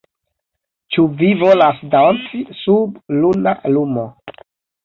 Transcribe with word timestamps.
Ĉu 0.95 1.03
vi 1.19 1.29
volas 1.41 1.83
danci 1.91 2.41
sub 2.63 2.97
luna 3.21 3.55
lumo 3.77 4.09